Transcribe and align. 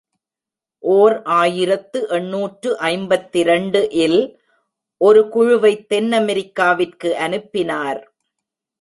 ஓர் 0.83 1.15
ஆயிரத்து 1.23 1.99
எண்ணூற்று 2.09 2.77
ஐம்பத்திரண்டு 2.79 3.81
இல் 4.05 4.21
ஒரு 5.01 5.21
குழுவைத் 5.33 5.87
தென்னமெரிக்காவிற்கு 5.93 7.11
அனுப்பினார். 7.25 8.01